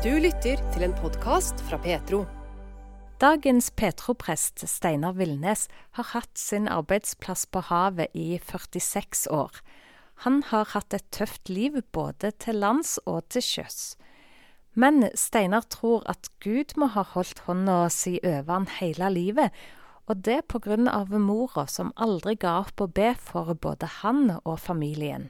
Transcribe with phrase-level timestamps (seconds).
[0.00, 2.22] Du lytter til en podkast fra Petro.
[3.20, 5.66] Dagens Petro-prest Steinar Villnes
[5.98, 9.58] har hatt sin arbeidsplass på havet i 46 år.
[10.24, 13.78] Han har hatt et tøft liv både til lands og til sjøs.
[14.72, 19.52] Men Steinar tror at Gud må ha holdt hånda si over han hele livet,
[20.08, 24.38] og det på grunn av mora som aldri ga opp å be for både han
[24.46, 25.28] og familien.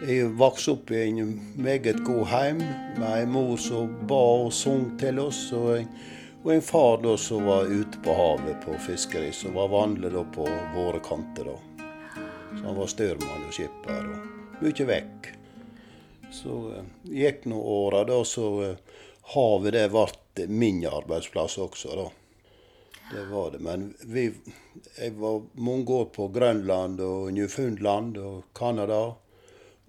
[0.00, 2.60] Jeg vokste opp i en meget god heim
[2.96, 5.90] med en mor som ba og sang til oss, og en,
[6.40, 10.24] og en far da som var ute på havet på fiskeri, som var vanlig da
[10.24, 11.52] på våre kanter.
[11.52, 11.84] da.
[12.56, 15.30] Så han var styrmann og skipper og mye vekk.
[16.32, 18.98] Så uh, gikk nå åra, da, så uh,
[19.36, 22.10] havet det ble min arbeidsplass også, da.
[23.12, 23.60] Det var det.
[23.68, 24.30] Men vi,
[24.96, 29.10] jeg var mange år på Grønland og Newfoundland og Canada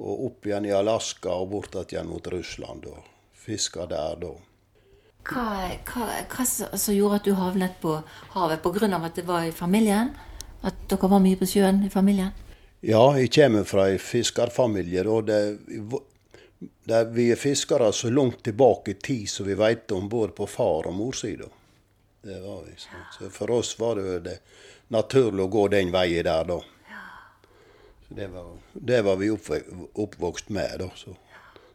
[0.02, 2.86] og opp igjen i Alaska og bort igjen mot Russland.
[2.86, 4.32] og Fiska der da.
[5.22, 5.46] Hva,
[5.86, 8.00] hva, hva som gjorde at du havnet på
[8.34, 8.62] havet?
[8.64, 8.90] Pga.
[8.98, 10.16] at det var i familien?
[10.62, 12.32] At dere var mye på sjøen i familien?
[12.82, 15.06] Ja, jeg kommer fra en fiskerfamilie.
[15.08, 15.60] og det,
[16.86, 20.48] det, Vi er fiskere så langt tilbake i tid som vi vet om både på
[20.48, 21.46] far- og morsida.
[22.22, 22.74] Det var vi.
[22.78, 22.90] Så.
[23.20, 24.40] så for oss var det, det
[24.88, 26.60] naturlig å gå den veien der da.
[28.16, 29.32] Det var, det var, vi
[29.94, 30.80] oppvokst med.
[30.80, 30.90] da.
[30.96, 31.16] Så,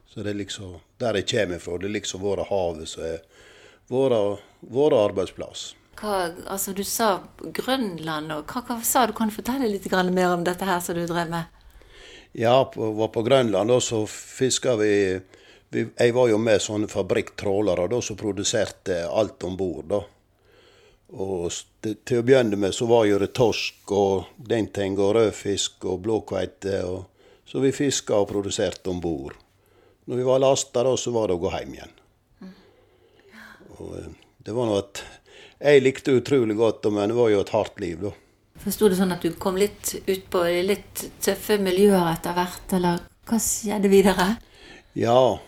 [0.05, 1.77] så, det er liksom der jeg kommer fra.
[1.77, 3.23] Det er liksom våre havet som er
[3.89, 5.71] vår, arbeidsplass.
[5.97, 8.31] Hva, altså Du sa Grønland.
[8.31, 9.13] og hva, hva, sa du?
[9.17, 11.45] Kan du fortelle litt mer om dette her som du drev med?
[12.37, 15.19] Ja, på, var på Grønland da, så fiska vi,
[15.69, 20.03] vi, Jeg var jo med sånne fabrikktrålere da, som produserte alt om bord.
[21.07, 25.85] Og til å begynne med så var jo det torsk og den ting, og rødfisk
[25.87, 26.81] og blåkveite.
[27.47, 29.37] Så vi fiska og produserte om bord.
[30.07, 31.95] Når vi var lasta, så var det å gå hjem igjen.
[33.77, 34.11] Og eh,
[34.43, 35.03] det var noe at
[35.57, 38.11] Jeg likte utrolig godt, men det var jo et hardt liv, da.
[38.61, 42.99] Forsto det sånn at du kom litt ut på litt tøffe miljøer etter hvert, eller
[43.25, 44.27] hva skjedde videre?
[44.97, 45.39] Ja,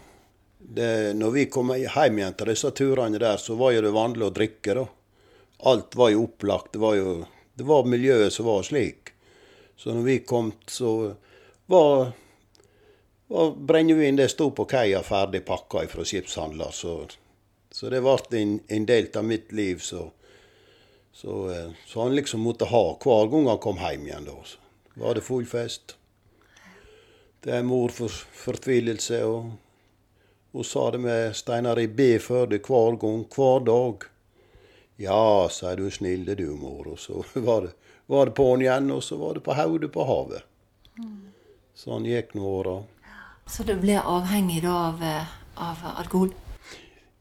[0.58, 4.26] det, når vi kom hjem igjen til disse turene der, så var jo det vanlig
[4.26, 4.88] å drikke, da
[5.59, 6.74] alt var jo opplagt.
[6.74, 7.25] Det var jo
[7.59, 9.09] det var miljøet som var slik.
[9.75, 11.16] Så når vi kom, så
[11.66, 12.12] var,
[13.28, 16.72] var brennevin det sto på kaia ferdig pakka fra skipshandler.
[16.72, 16.94] Så,
[17.72, 20.06] så det ble en, en, del av mitt liv så,
[21.12, 24.30] så, eh, så, han liksom måtte ha hver gang han kom hjem igjen.
[24.30, 24.38] da.
[24.47, 25.97] Så var det full fest.
[27.44, 28.12] Det er mor for
[28.46, 29.20] fortvilelse.
[29.24, 29.52] og
[30.56, 34.08] Hun sa det med Steinar, i B før det hver gang, hver dag.
[35.02, 36.88] Ja, sa du snille du, mor.
[36.88, 37.72] Og så var det,
[38.06, 40.44] var det på'n igjen, og så var det på hodet på havet.
[41.80, 42.74] Sånn gikk nå åra.
[43.48, 46.34] Så du ble avhengig da av, eh, av alkohol?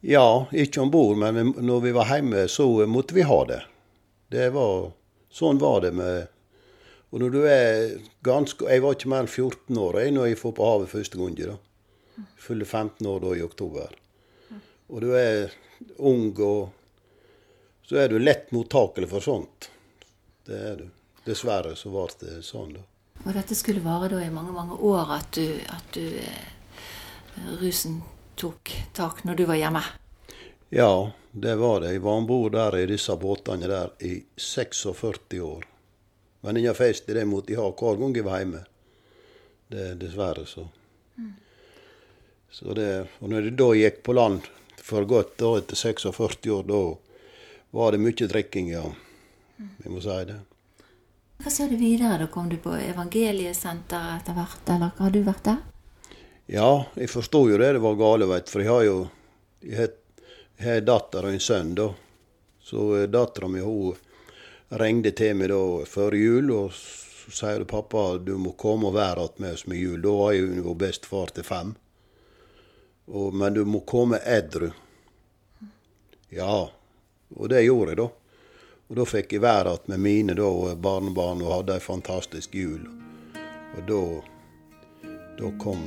[0.02, 3.60] Ja, ikke om bord, men når vi var hjemme, så måtte vi ha det.
[4.34, 4.90] Det var,
[5.30, 6.26] Sånn var det med
[7.12, 10.38] Og når du er ganske Jeg var ikke mer enn 14 år jeg, når jeg
[10.40, 11.36] får på havet første gang.
[11.36, 11.56] da.
[12.36, 13.94] Fyller 15 år da i oktober.
[14.88, 15.52] Og du er
[15.98, 16.72] ung og
[17.88, 19.70] så er du lett mottakelig for sånt.
[20.44, 20.86] Det er du.
[21.24, 22.84] Dessverre så ble det sånn, da.
[23.24, 28.02] Og dette skulle vare da i mange, mange år at du, at du eh, rusen
[28.38, 29.82] tok tak når du var hjemme?
[30.68, 31.94] Ja, det var det.
[31.96, 35.66] Jeg var om bord der i disse båtene der i 46 år.
[36.40, 38.62] Men ingen fest i det mot jeg har hver gang jeg var hjemme.
[39.68, 40.68] Det er dessverre så.
[41.16, 41.34] Mm.
[42.50, 46.68] så det, og når jeg da gikk på land for godt da, etter 46 år,
[46.68, 46.82] da
[47.70, 48.84] var det mye drikking, ja.
[49.56, 50.38] Vi må si det.
[51.38, 52.18] Hva så du videre?
[52.18, 55.58] Da kom du på evangeliesenteret etter hvert, eller har du vært der?
[56.48, 58.98] Ja, jeg forstod jo det det var gale, veit For jeg har jo
[59.60, 59.90] jeg
[60.64, 61.90] har datter og en sønn, da.
[62.64, 63.60] Så eh, dattera mi
[64.68, 68.96] ringte til meg da før jul og så sier hun, pappa du må komme og
[68.96, 70.00] være igjen med oss med jul.
[70.02, 71.74] Da var jeg jo bestefar til fem.
[73.08, 74.70] Og, men du må komme edru.
[76.32, 76.68] Ja,
[77.36, 78.08] og det gjorde jeg, da.
[78.88, 82.86] Og da fikk jeg være igjen med mine da, barnebarn og hadde ei fantastisk jul.
[83.76, 84.02] Og da,
[85.38, 85.84] da kom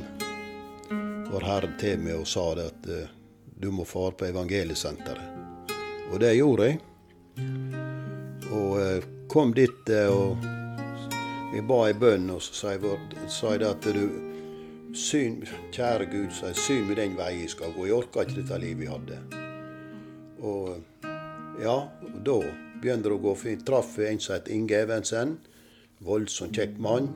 [1.32, 3.12] Vår Herre til meg og sa det at uh,
[3.56, 5.70] du må fare på evangeliesenteret.
[6.12, 6.80] Og det gjorde jeg.
[8.52, 10.44] Og uh, kom dit uh, og
[11.52, 12.74] jeg ba ei bønn, og så sa
[13.56, 14.04] jeg, at du
[14.92, 15.38] Syn,
[15.72, 17.86] kjære Gud, sa jeg, syn meg den vei jeg skal gå.
[17.88, 19.20] Jeg orka ikke dette livet jeg hadde.
[20.44, 21.08] Og
[21.62, 22.38] ja, og da
[22.82, 23.64] begynte det å gå fint.
[23.66, 25.36] Traff en som het Inge Evensen.
[26.02, 27.12] Voldsomt kjekk mann.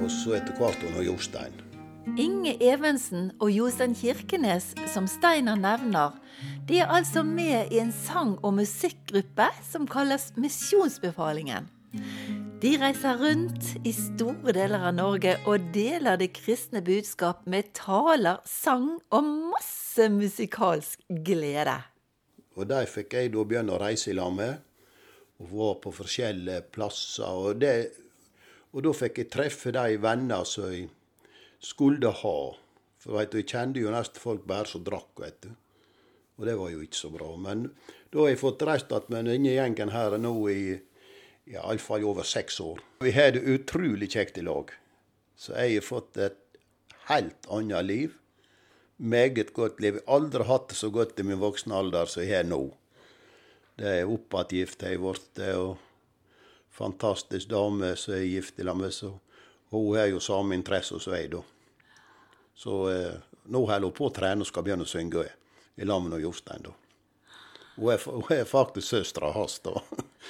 [0.00, 1.60] Og så etter hvert hun Jostein.
[2.20, 6.12] Inge Evensen og Jostein Kirkenes, som Steinar nevner,
[6.68, 11.70] de er altså med i en sang- og musikkgruppe som kalles Misjonsbefalingen.
[12.60, 18.40] De reiser rundt i store deler av Norge og deler det kristne budskap med taler,
[18.48, 21.80] sang og masse musikalsk glede.
[22.54, 24.60] Og de fikk jeg da begynne å reise i lag med,
[25.42, 27.26] og var på forskjellige plasser.
[27.26, 27.74] Og, det,
[28.72, 30.88] og da fikk jeg treffe de venner som jeg
[31.64, 32.38] skulle ha.
[33.02, 35.50] For vet du, jeg kjente jo nesten folk bare som drakk, vet du.
[36.38, 37.28] Og det var jo ikke så bra.
[37.38, 37.68] Men
[38.10, 40.62] da har jeg fått reist igjen med denne gjengen her nå i
[41.44, 42.80] ja, iallfall over seks år.
[43.04, 44.72] Vi har det utrolig kjekt i lag.
[45.36, 46.40] Så jeg har fått et
[47.10, 48.14] helt annet liv.
[48.96, 49.94] Meget godt liv.
[49.94, 52.60] Jeg har aldri hatt det så godt i min voksne alder som jeg har nå.
[53.74, 55.76] Det er oppatgift jeg har blitt, og
[56.70, 58.94] fantastisk dame som jeg er gift i lag med.
[58.94, 59.10] Så
[59.74, 61.42] hun har jo samme interesse som jeg, da.
[62.54, 63.16] Så eh,
[63.50, 65.26] nå holder hun på å trene og skal begynne å synge
[65.74, 66.62] i lag med Jostein.
[66.62, 66.76] da.
[67.74, 69.74] Hun er, hun er faktisk søstera hans, da.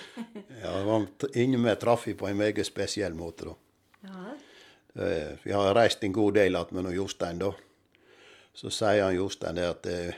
[0.64, 1.04] ja,
[1.36, 4.08] Inni meg traff vi på en meget spesiell måte, da.
[4.08, 4.24] Ja.
[5.04, 7.52] Eh, vi har reist en god del igjen med Jostein, da.
[8.54, 10.14] Så sier han Jostein at eh,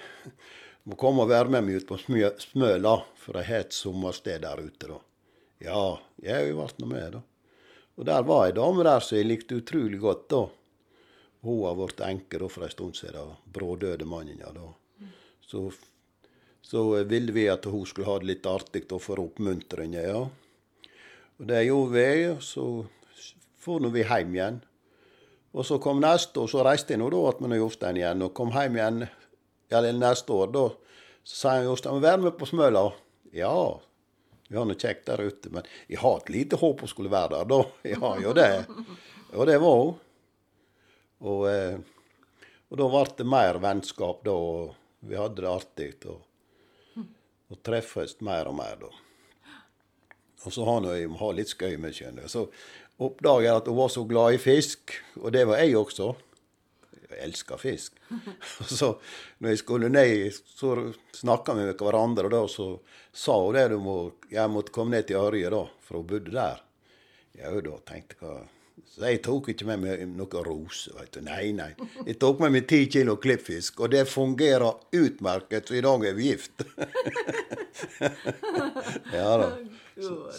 [0.84, 4.60] må komme og være med meg ut på Smøla, for jeg har et sommersted der
[4.60, 4.90] ute.
[4.92, 5.00] da.
[5.64, 5.82] Ja,
[6.22, 7.24] jeg ble nå med, da.
[7.96, 10.44] Og der var ei dame der som jeg likte utrolig godt, da.
[11.46, 13.36] Hun har blitt enke for en stund siden.
[13.52, 14.52] Brådøde mannen, ja.
[14.52, 14.72] da.
[15.40, 15.70] Så
[16.66, 19.92] så ville vi at hun skulle ha det litt artig da, få oppmuntring.
[19.94, 20.24] Ja.
[21.38, 22.64] Og det gjorde vi, og så
[23.62, 24.58] for vi hjem igjen.
[25.56, 28.34] Og så kom neste år, så reiste jeg nå da igjen med Jostein igjen, og
[28.36, 29.02] kom hjem igjen
[29.72, 30.52] eller neste år.
[30.52, 30.64] Da
[31.26, 32.84] så sa jeg Jostein vær med på Smøla.
[33.34, 33.56] Ja,
[34.46, 37.38] vi har noe kjekt der ute, men jeg har et lite håp hun skulle være
[37.38, 37.60] der, da.
[37.88, 38.50] Jeg har jo det.
[39.32, 39.96] Og det var hun.
[41.26, 41.80] Og, eh,
[42.70, 44.36] og da ble det mer vennskap, da.
[44.36, 45.90] Og vi hadde det artig.
[46.12, 46.22] Og
[47.46, 48.88] og treffes mer og mer, da.
[50.46, 52.46] Og så har jeg ha litt skøy med skjønner Så
[53.02, 56.12] oppdaget jeg at hun var så glad i fisk, og det var jeg også.
[57.06, 57.98] Jeg elsker fisk.
[58.62, 58.88] Og så
[59.38, 60.72] når jeg skulle ned, så
[61.14, 62.66] snakka vi med hverandre, og da så
[63.14, 63.96] sa hun det du må,
[64.32, 66.62] jeg måtte komme ned til Ørje, da, for hun bodde der.
[67.36, 68.46] Ja, da tenkte jeg
[68.96, 70.92] så jeg tok ikke med meg noe rose.
[70.96, 71.20] vet du.
[71.24, 71.70] Nei, nei.
[72.06, 76.16] Jeg tok med meg ti kilo klippfisk, og det fungerer utmerket, så i dag er
[76.16, 76.64] vi gift.
[79.18, 79.50] ja da.
[79.96, 80.30] Så,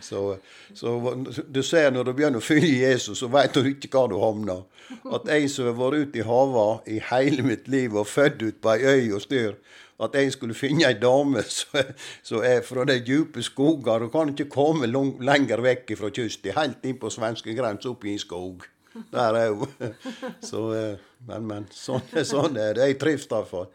[0.00, 0.36] så,
[0.74, 1.14] så,
[1.46, 4.64] du ser når du begynner å følge Jesus, så vet du ikke hva du havner.
[5.06, 8.58] At jeg som har vært ute i havet i hele mitt liv og født ut
[8.64, 9.54] på ei øy og styr,
[10.02, 11.44] at jeg skulle finne ei dame
[12.28, 16.56] som er fra de dype skoger og kan ikke komme lang, lenger vekk fra kysten,
[16.58, 18.66] helt inn på svenskegrensa, opp i en skog.
[19.14, 19.94] Der er hun.
[20.50, 20.98] Så, eh,
[21.28, 22.90] men, men sånn, sånn er det.
[22.90, 23.70] Jeg trives derfor.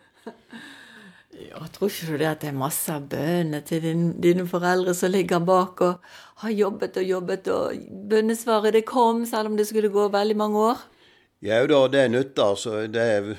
[1.40, 5.14] Ja, tror ikke det at det er masse av bønner til din, dine foreldre som
[5.14, 6.10] ligger bak og
[6.44, 10.66] har jobbet og jobbet, og bønnesvaret det kom, selv om det skulle gå veldig mange
[10.72, 10.84] år?
[11.46, 12.44] Jau da, det nytter.
[12.44, 13.30] Altså, det er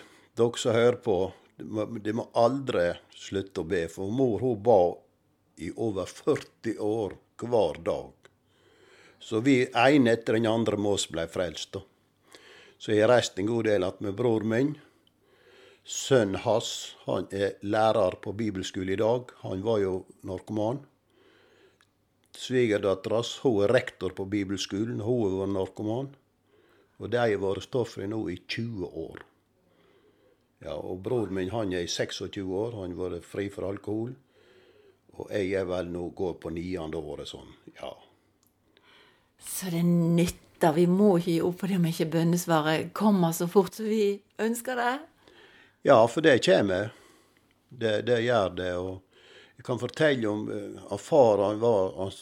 [0.41, 1.19] dere som hører på,
[1.61, 3.85] de må aldri slutte å be.
[3.93, 4.81] For mor hun ba
[5.61, 8.13] i over 40 år hver dag.
[9.21, 11.77] Så vi ene etter den andre med oss ble frelst.
[12.81, 14.73] Så jeg har reist en god del igjen med bror min.
[15.91, 19.33] Sønnen hans han er lærer på bibelskole i dag.
[19.43, 20.85] Han var jo narkoman.
[22.31, 25.01] Svigerdattera hun er rektor på bibelskolen.
[25.03, 26.13] Hun var narkoman.
[27.01, 29.25] Og de har vært stoffri nå i 20 år.
[30.63, 34.15] Ja, og Broren min han er i 26 år, han har vært fri for alkohol.
[35.17, 37.91] Og jeg er vel nå går på niende året sånn, ja.
[39.41, 40.75] Så det nytter.
[40.77, 44.21] Vi må ikke gi opp for det om ikke bønnesvaret kommer så fort som vi
[44.39, 44.99] ønsker det.
[45.83, 46.93] Ja, for det kommer.
[47.69, 48.73] Det, det gjør det.
[48.77, 49.01] Og
[49.57, 52.13] jeg kan fortelle om uh, at far han var, han,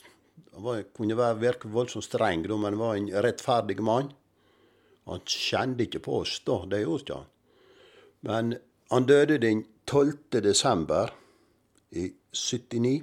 [0.62, 4.12] var, kunne være, virke voldsomt streng, men han var en rettferdig mann.
[5.08, 7.28] Han kjente ikke på oss da, det gjorde ikke han.
[8.28, 8.56] Men
[8.90, 10.42] han døde den 12.
[10.44, 11.14] desember
[11.90, 13.02] i 79.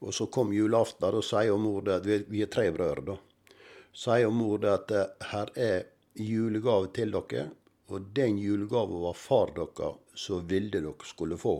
[0.00, 3.16] Og så kom julaften, og sier mor det, vi er tre brødre, da.
[3.92, 7.48] Sier mor det at eh, her er julegave til dere,
[7.90, 11.56] og den julegaven var far dere som ville dere skulle få.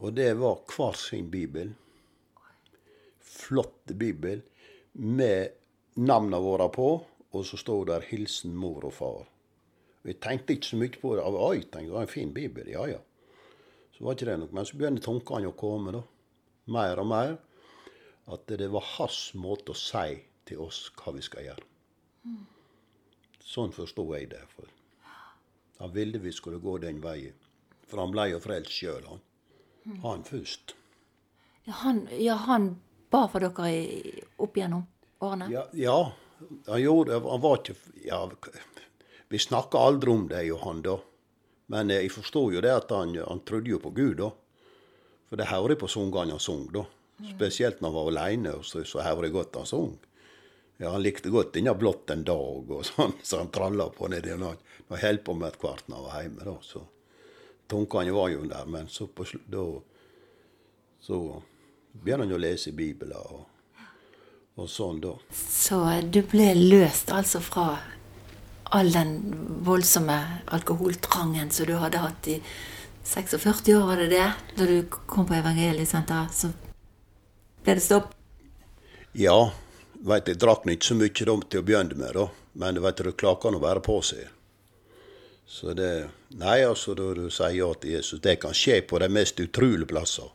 [0.00, 1.74] Og det var hver sin bibel.
[3.20, 4.40] Flott bibel
[4.92, 5.50] med
[6.00, 6.88] navnene våre på,
[7.30, 9.28] og så står der 'Hilsen mor og far'.
[10.02, 11.24] Vi tenkte ikke så mye på det.
[11.24, 12.68] Oi, tenkte, det var en fin bibel.
[12.68, 12.98] Ja, ja.
[13.92, 14.52] Så var ikke det nok.
[14.52, 16.02] Men så begynner tankene å komme, da.
[16.72, 17.36] Mer og mer.
[18.26, 21.66] At det var hans måte å si til oss hva vi skal gjøre.
[23.50, 24.44] Sånn forstod jeg det.
[24.54, 24.68] For
[25.80, 27.34] han ville vi skulle gå den veien.
[27.90, 29.22] For han ble jo frelst sjøl, han.
[30.04, 30.76] Han først.
[31.66, 32.74] Ja, han, ja, han
[33.10, 34.84] ba for dere i, opp gjennom
[35.24, 35.48] årene?
[35.50, 36.12] Ja, ja
[36.66, 37.74] han gjorde Han var ikke
[38.06, 38.20] ja,
[39.28, 40.96] Vi snakka aldri om det, Johan, da.
[41.70, 44.30] Men jeg forstår jo det at han, han trodde jo på Gud, da.
[45.30, 46.86] For det hører jeg på sangene han sang, da.
[47.34, 49.92] Spesielt når han var aleine, så, så hører jeg godt han sang.
[50.80, 54.32] Ja, Han likte godt denne 'Blått en dag' og sånn, så han tralla på nedi
[54.32, 54.46] han
[54.88, 56.44] holdt på med hvert når han var hjemme.
[56.44, 56.86] da, så
[57.68, 59.64] Tankene var jo der, men så på slutt, da
[61.00, 61.42] så
[61.92, 63.44] begynner han å lese Bibelen og,
[64.56, 65.14] og sånn, da.
[65.36, 65.78] Så
[66.12, 67.78] du ble løst altså fra
[68.70, 69.14] all den
[69.66, 70.18] voldsomme
[70.54, 72.40] alkoholtrangen som du hadde hatt i
[73.04, 74.28] 46 år, var det det?
[74.56, 76.52] Da du kom på evangeliesenteret, så
[77.64, 78.12] ble det stopp?
[79.16, 79.50] Ja,
[80.06, 82.28] vet jeg drakk nå ikke så mye da, til å begynne med, da.
[82.60, 84.28] Men vet, det klarer å være på seg.
[85.50, 85.92] Så det
[86.38, 89.88] Nei, altså, da du sier ja til Jesus, det kan skje på de mest utrolige
[89.90, 90.28] plasser.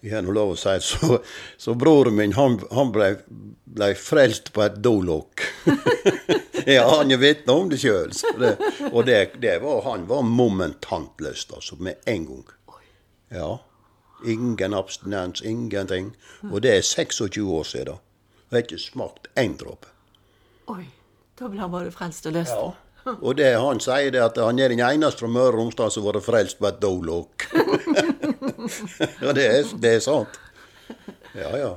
[0.00, 1.18] Jeg har nå lov å si så,
[1.60, 3.10] så broren min, han, han ble,
[3.68, 5.44] ble frelst på et dolokk.
[6.64, 8.14] ja, han er vitne om det sjøl.
[8.92, 12.44] Og det, det var, han var momentant løst, altså, med en gang.
[13.36, 13.50] Ja.
[14.24, 16.14] Ingen abstinens, ingenting.
[16.48, 18.00] Og det er 26 år siden.
[18.48, 19.90] Og jeg har ikke smakt én dråpe.
[20.72, 20.84] Oi,
[21.38, 22.54] da ble han bare frelst og løst.
[22.56, 23.14] Ja.
[23.20, 26.04] Og det han sier, det at han er den eneste fra Møre og Romsdal som
[26.04, 27.46] har vært frelst på et dolokk.
[29.22, 30.40] ja, det er, det er sant.
[31.36, 31.70] Ja, ja.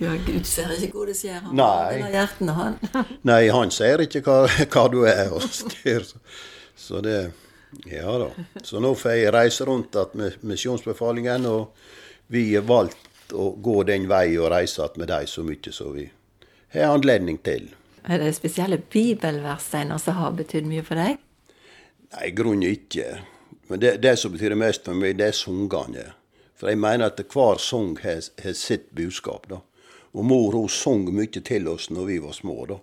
[0.00, 1.40] Ja, Gud ser ikke hvor det skjer.
[1.44, 2.00] Han Nei.
[2.00, 2.78] har hjertene, han.
[3.30, 6.06] Nei, han ser ikke hva, hva du er og styr.
[6.74, 7.18] Så, det
[7.90, 8.28] Ja da.
[8.62, 11.74] Så nå får jeg reise rundt att med misjonsbefalingen, og
[12.26, 12.96] vi har valgt
[13.32, 16.08] å gå den veien og reise med dem så mye som vi
[16.74, 17.70] har anledning til.
[18.04, 21.16] Er det spesielle bibelvers Steinar, som har betydd mye for deg?
[22.12, 23.06] Nei, i grunnen ikke.
[23.70, 26.10] Men det, det som betyr mest for meg, det er sangene.
[26.54, 29.48] For jeg mener at hver sang har, har sitt budskap.
[29.48, 29.62] da.
[30.12, 32.58] Og mor hun sang mye til oss når vi var små.
[32.68, 32.78] da.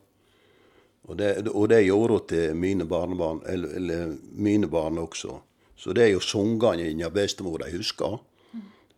[1.10, 5.40] Og det, og det gjorde hun til mine barnebarn, eller, eller mine barn også.
[5.78, 8.20] Så det er jo sangene bestemor de husker.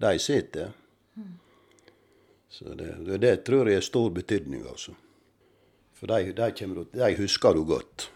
[0.01, 0.73] De sitter.
[2.53, 2.91] Så det,
[3.21, 4.93] det, tror jeg er stor betydning, altså.
[5.97, 8.09] For de, de, du- de husker du godt.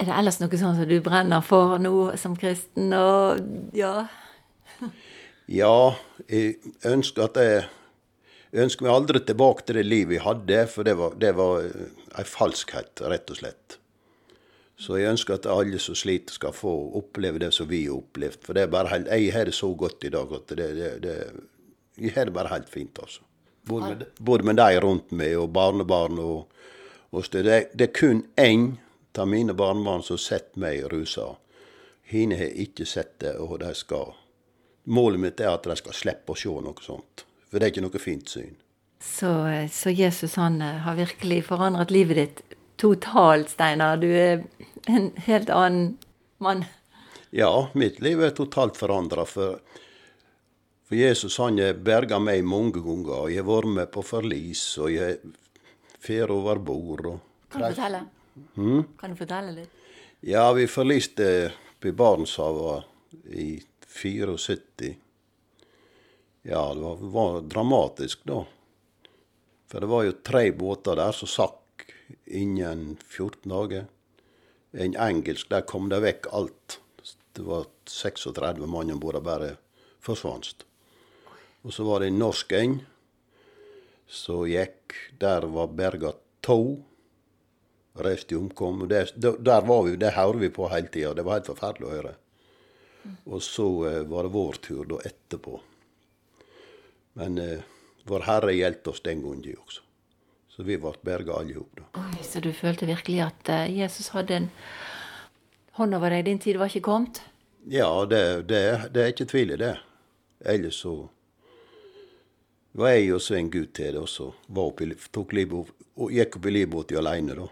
[0.00, 2.92] Er det ellers noe sånn som du brenner for nå som kristen?
[2.96, 4.06] Og ja
[5.52, 5.92] Ja,
[6.30, 6.54] jeg
[6.88, 7.66] ønsker at jeg,
[8.62, 12.28] ønsker meg aldri tilbake til det livet jeg hadde, for det var, det var en
[12.28, 13.76] falskhet, rett og slett.
[14.80, 18.40] Så jeg ønsker at alle som sliter, skal få oppleve det som vi har opplevd.
[18.46, 20.90] For det er bare helt, jeg har det så godt i dag at det, det,
[21.04, 21.18] det
[22.00, 23.20] Jeg har det bare helt fint, altså.
[23.62, 26.48] Både med, både med de rundt meg og barnebarn og,
[27.12, 28.72] og det, det er kun én
[29.18, 31.36] av mine barnebarn som har sett meg rusa.
[32.02, 34.16] Hine har ikke sett det, og de skal
[34.84, 37.22] Målet mitt er at de skal slippe å se noe sånt.
[37.46, 38.56] For det er ikke noe fint syn.
[38.98, 39.30] Så,
[39.70, 42.42] så Jesus han eh, har virkelig forandret livet ditt
[42.82, 44.00] totalt, Steinar.
[44.02, 44.42] Du er
[44.90, 45.92] en helt annen
[46.42, 46.64] mann.
[47.30, 49.22] Ja, mitt liv er totalt forandra.
[49.28, 49.60] For,
[50.92, 53.22] for Jesus han har berga meg mange ganger.
[53.22, 55.20] og Jeg har vært med på forlis, og jeg
[56.04, 57.06] fer over bord.
[57.08, 58.00] Og, Kan du fortelle?
[59.00, 59.70] Kan du fortelle litt?
[60.20, 62.84] ja, vi forliste på Barentshavet
[63.32, 64.90] i 74.
[66.42, 68.42] Ja, det var, var dramatisk da.
[69.72, 71.86] For det var jo tre båter der som sakk
[72.26, 73.88] innen 14 dager.
[74.76, 76.76] En engelsk, der kom det vekk alt.
[77.32, 79.54] Det var 36 mann om bord, bare
[80.04, 80.66] forsvant.
[81.62, 82.78] Og så var det en norsk en
[84.10, 84.96] som gikk.
[85.18, 86.82] Der var berga to.
[88.02, 88.82] Resten omkom.
[88.84, 91.12] Og det, der var vi, det hører vi på hele tida.
[91.14, 92.14] Det var helt forferdelig å høre.
[93.28, 95.58] Og så eh, var det vår tur da etterpå.
[97.20, 97.68] Men eh,
[98.04, 99.82] Vår Herre hjalp oss den gangen også.
[100.50, 102.16] Så vi ble berga alle sammen.
[102.26, 104.48] Så du følte virkelig at eh, Jesus hadde en
[105.78, 106.26] hånd over deg?
[106.26, 107.22] Din tid var ikke kommet?
[107.70, 109.76] Ja, det, det, det er ikke tvil i det.
[110.42, 110.96] Ellers så
[112.72, 114.00] var jeg og en gud til det,
[116.00, 117.34] og gikk opp i livbåten alene.
[117.36, 117.48] da.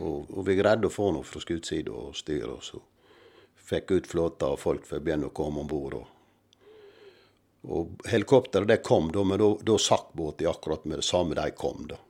[0.00, 2.80] Og, og vi greide å få noe fra skuddssida og styret, og så
[3.64, 5.98] fikk ut flåta, og folk begynne å komme om bord.
[6.00, 6.06] Og,
[7.68, 11.86] og helikopteret det kom, da, men da, sakk båten akkurat med det samme de kom.
[11.88, 12.00] da.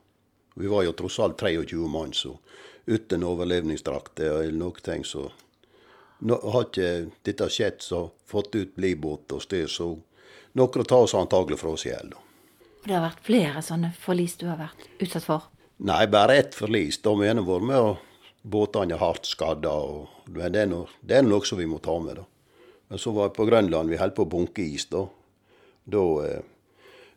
[0.55, 2.37] Vi var jo tross alt 23 mann, så
[2.85, 5.29] uten overlevningsdrakter eller noe ting, så
[6.19, 6.89] nå, har ikke
[7.27, 9.95] dette skjedd, så fått ut livbåt og styr, så
[10.55, 12.13] noen tar oss antagelig fra oss i hjel.
[12.85, 15.47] Det har vært flere sånne forlis du har vært utsatt for?
[15.83, 17.01] Nei, bare ett forlis.
[17.03, 17.97] Da vi med og
[18.41, 19.73] båtene er hardt skadda.
[20.29, 22.21] Men det er, noe, det er noe som vi må ta med.
[22.21, 22.25] da.
[22.87, 24.85] Men så var jeg på Grønland, vi holdt på å bunke is.
[24.85, 25.07] Da
[25.85, 26.41] Da, eh,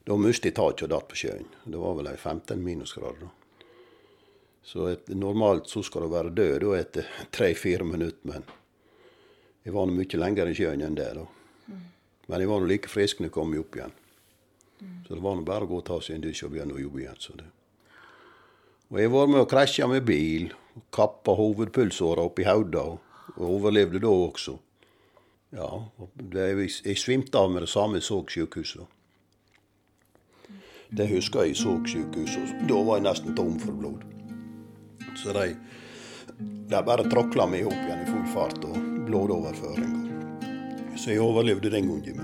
[0.04, 1.46] da mistet jeg taket og datt på sjøen.
[1.64, 3.20] Det var vel ei 15 minusgrader.
[3.20, 3.28] da.
[4.62, 8.44] Så et, normalt så skal du være død da etter tre-fire minutter, men
[9.64, 11.12] jeg var nå mye lenger i sjøen enn det.
[11.14, 11.26] da.
[12.28, 13.94] Men jeg var nå like frisk når jeg kom opp igjen.
[15.06, 16.82] Så det var nå bare å gå og ta seg en dusj og begynne å
[16.82, 17.18] jobbe igjen.
[17.18, 17.48] så det.
[18.88, 20.52] Og jeg var med og krasja med bil.
[20.94, 23.00] Kappa hovedpulsåra oppi hodet og,
[23.36, 24.58] og overlevde da også.
[25.56, 26.46] Ja, og det,
[26.84, 28.84] jeg, svimte av med det samme jeg så sjukehuset.
[30.88, 32.64] Det husker jeg så sjukehuset.
[32.68, 34.04] Da var jeg nesten tom for blod.
[35.16, 35.50] Så de,
[36.68, 38.76] de bare tråkla meg opp igjen i full fart og
[39.08, 40.07] blodoverføring.
[40.98, 42.20] Så jeg overlevde den gangen.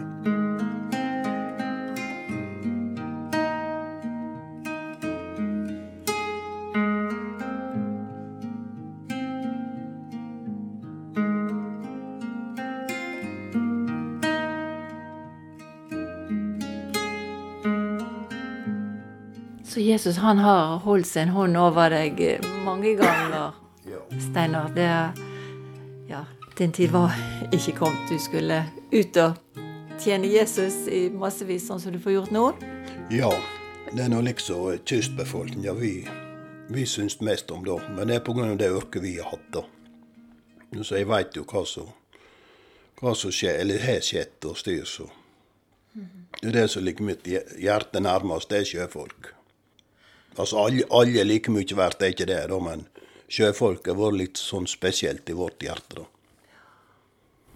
[19.64, 22.20] Så Jesus han har holdt sin hånd over deg
[22.64, 23.54] mange ganger.
[24.18, 24.68] Steinar.
[24.74, 24.90] Det
[26.08, 26.24] Ja,
[26.58, 27.12] din tid var
[27.52, 28.08] ikke kommet.
[28.08, 29.34] Du skulle ut og
[30.00, 32.44] tjene Jesus i massevis, sånn som du får gjort nå.
[33.10, 33.30] Ja,
[33.90, 35.92] det er nå liksom kystbefolkninga vi,
[36.70, 37.80] vi syns mest om, da.
[37.96, 38.54] Men det er pga.
[38.58, 39.64] det yrket vi har hatt, da.
[40.82, 41.90] Så jeg veit jo hva som,
[43.00, 45.10] hva som skjer, eller har skjedd og styr, så.
[46.40, 49.30] Det er det som ligger mitt hjerte nærmest, det er sjøfolk.
[50.34, 52.82] Altså alle, alle er like mye verdt, det er ikke det, da, men
[53.30, 56.08] sjøfolk har vært litt sånn spesielt i vårt hjerte, da.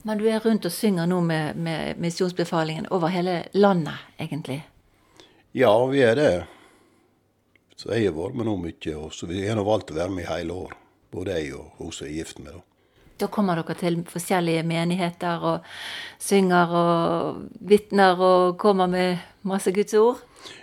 [0.03, 4.63] Men du er rundt og synger nå med, med misjonsbefalingen over hele landet, egentlig.
[5.57, 6.33] Ja, vi er det.
[7.79, 10.27] Så jeg har vært med nå mye, og så vi har valgt å være med
[10.27, 10.75] i hele år.
[11.15, 12.53] Både jeg og hun som er gift med.
[12.53, 12.65] da.
[13.19, 15.65] Da kommer dere til forskjellige menigheter og
[16.23, 20.21] synger og vitner og kommer med masse Guds ord.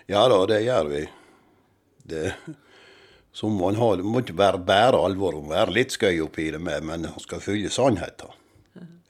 [0.08, 1.02] Ja da, det gjør vi.
[2.06, 2.24] Det,
[3.36, 6.62] så man ha, det må ikke bare bære alvor, må være litt skøy oppi det
[6.64, 8.32] med, men man skal følge sannheten.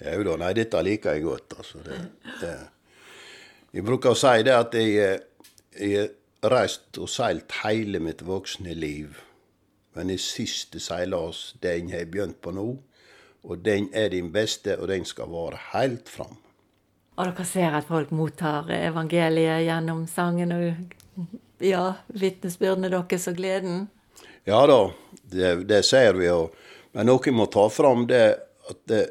[0.06, 1.58] Ja da, nei, dette liker jeg godt.
[1.58, 1.82] altså.
[1.86, 2.00] Det,
[2.42, 2.56] det.
[3.76, 5.22] Jeg bruker å si det at jeg,
[5.76, 6.10] jeg
[6.44, 9.18] har reist og seilt hele mitt voksne liv.
[9.96, 12.68] Men den siste seilas, den har jeg begynt på nå.
[13.46, 16.38] Og den er din beste, og den skal vare helt fram.
[17.16, 21.28] Og dere ser at folk mottar evangeliet gjennom sangen og
[21.64, 23.86] ja, vitnesbyrdene deres og gleden.
[24.46, 24.80] Ja da,
[25.32, 26.28] det, det ser vi.
[26.34, 26.56] Og,
[26.94, 28.26] men noen må ta fram, det
[28.70, 29.04] at det,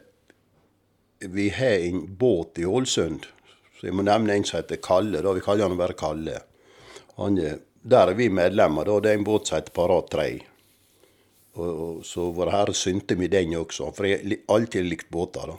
[1.31, 3.27] vi har en båt i Ålesund.
[3.85, 5.21] Jeg må nevne en som heter Kalle.
[5.23, 6.39] da, Vi kaller han bare Kalle.
[7.17, 8.85] Han, er- der er vi medlemmer.
[8.85, 10.41] da, Det er en båt som heter Parat 3.
[11.57, 15.47] Og, og, så Vår Herre synte med den også, for jeg har alltid likt båter.
[15.47, 15.57] da.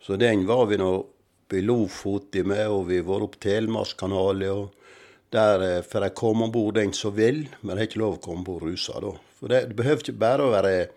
[0.00, 1.06] Så den var vi nå
[1.54, 4.50] i Lofoten med, og vi var oppe Telemarkskanalen.
[4.50, 4.70] og
[5.30, 8.18] der eh, får de komme om bord den som vil, men det har ikke lov
[8.18, 9.00] å komme om bord rusa.
[9.00, 9.10] da.
[9.40, 10.88] For det, det behøver ikke bare å være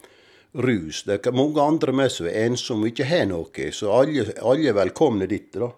[0.53, 1.03] rus.
[1.03, 4.71] Det er mange andre med som er ensomme og ikke har noe, så alle, alle
[4.71, 5.51] er velkomne dit.
[5.53, 5.71] da.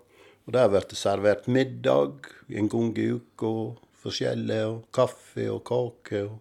[0.45, 3.55] Og Der blir det servert middag en gang i uka,
[4.01, 6.23] forskjellig, og kaffe og kake.
[6.23, 6.39] og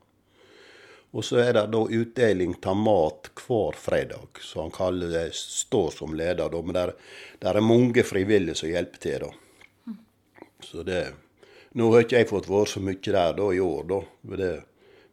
[1.17, 5.91] og så er det da utdeling av mat hver fredag, så han kaller det står
[5.97, 6.51] som leder.
[6.51, 6.93] da, Men der,
[7.39, 9.25] der er mange frivillige som hjelper til.
[9.25, 9.95] da.
[10.61, 11.15] Så det,
[11.73, 14.01] Nå har ikke jeg fått vært så mye der da i år, da.
[14.23, 14.53] Men, det,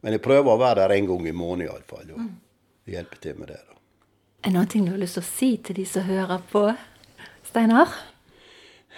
[0.01, 2.12] men jeg prøver å være der en gang i måneden iallfall.
[2.12, 2.21] Og
[2.89, 3.62] hjelpe til med det.
[3.67, 3.80] da.
[4.45, 6.67] Er det noe du har lyst til å si til de som hører på,
[7.45, 7.89] Steinar?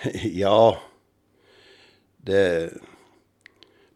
[0.44, 0.78] Ja
[2.28, 2.74] det,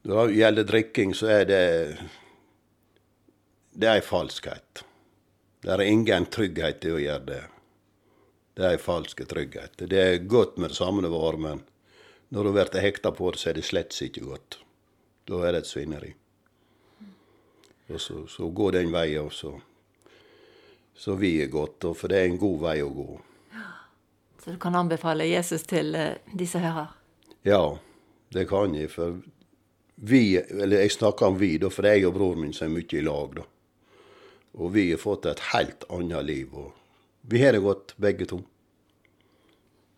[0.01, 1.65] Når det gjelder drikking, så er det
[3.71, 4.83] Det er ei falskhet.
[5.61, 7.43] Det er ingen trygghet i å gjøre det.
[8.57, 9.77] Det er ei falsk trygghet.
[9.77, 11.61] Det er godt med det samme det var, men
[12.29, 14.57] når du blir hekta på det, så er det slett ikke godt.
[15.27, 16.11] Da er det et svineri.
[17.91, 19.53] Og så, så gå den veien, og så,
[20.95, 21.85] så vi er godt.
[21.85, 23.09] og For det er en god vei å gå.
[24.43, 26.93] Så du kan anbefale Jesus til eh, de som hører?
[27.45, 27.77] Ja,
[28.33, 28.89] det kan jeg.
[28.89, 29.19] For
[29.95, 32.97] vi, eller jeg snakker om vi, da, for jeg og broren min så er mye
[32.97, 33.35] i lag.
[33.37, 33.45] da.
[34.57, 36.55] Og vi har fått et helt annet liv.
[36.57, 36.73] og
[37.29, 38.41] Vi har det godt, begge to.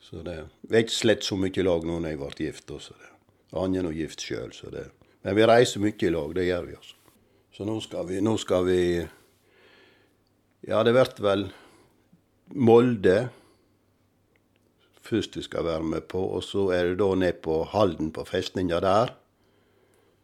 [0.03, 2.71] Så det, Vi er ikke slett så mye i lag nå når jeg ble gift.
[2.71, 3.11] Også, det.
[3.55, 4.51] Han er å gift sjøl,
[5.23, 6.95] Men vi reiser mye i lag, det gjør vi altså.
[7.53, 9.07] Så nå skal vi, nå skal vi
[10.63, 11.49] Ja, det blir vel
[12.53, 13.17] Molde
[15.03, 16.21] først vi skal være med på.
[16.37, 19.13] Og så er det da ned på Halden, på festninga der.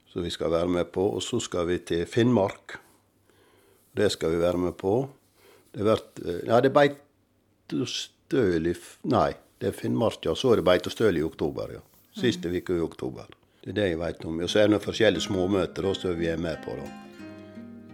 [0.10, 1.04] som vi skal være med på.
[1.16, 2.80] Og så skal vi til Finnmark.
[3.98, 5.10] Det skal vi være med på.
[5.74, 6.78] Det blir vært Ja, det er
[7.70, 8.74] beitostøl i
[9.04, 10.34] Nei, det er Finnmark, ja.
[10.34, 11.80] Så er det beitostøl i oktober, ja.
[12.16, 13.28] Siste uke i oktober.
[13.62, 14.40] Det er det jeg vet om.
[14.40, 17.09] Og så er det noen forskjellige småmøter som vi er med på, da.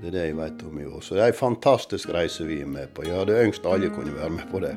[0.02, 1.02] Det er det jeg vet om i år.
[1.02, 3.06] Så det er ei fantastisk reise vi er med på.
[3.08, 4.76] Jeg hadde ønsket alle kunne være med på det.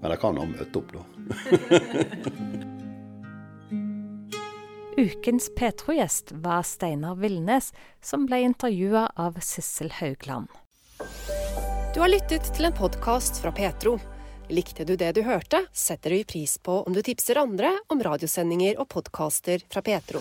[0.00, 1.02] Men jeg kan ha møtt opp, da.
[5.00, 7.72] Ukens Petro-gjest var Steinar Villnes,
[8.04, 10.48] som ble intervjua av Sissel Haugland.
[11.94, 13.96] Du har lyttet til en podkast fra Petro.
[14.52, 18.76] Likte du det du hørte, setter vi pris på om du tipser andre om radiosendinger
[18.82, 20.20] og podkaster fra Petro.